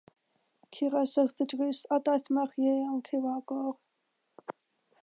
[0.77, 3.73] Curais wrth y drws, a daeth merch ieuanc i'w agor.